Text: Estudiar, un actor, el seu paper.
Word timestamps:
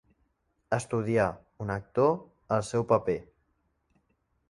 Estudiar, 0.77 1.27
un 1.67 1.73
actor, 1.75 2.11
el 2.59 2.67
seu 2.73 2.91
paper. 2.97 3.19